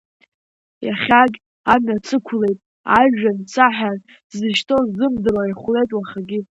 [0.87, 1.37] Иахьагь
[1.73, 2.59] амҩа сықәлеит
[2.99, 3.97] ажәҩан саҳәан,
[4.31, 6.39] сзышьҭоу сзымдыруа ихәлеит уахагьы.